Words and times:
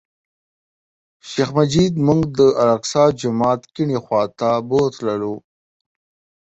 شیخ 1.29 1.49
مجید 1.57 1.93
موږ 2.05 2.19
د 2.37 2.39
الاقصی 2.61 3.03
جومات 3.19 3.61
کیڼې 3.73 3.97
خوا 4.03 4.21
ته 4.39 4.49
بوتللو. 4.67 5.33